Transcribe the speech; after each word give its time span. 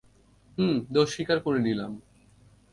হুম, 0.57 0.75
দোষ 0.93 1.07
স্বীকার 1.13 1.37
করে 1.39 1.59
নিলাম। 1.59 1.91